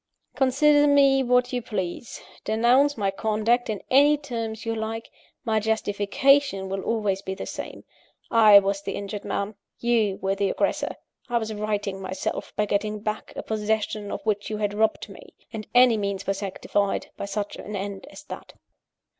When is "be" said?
7.21-7.35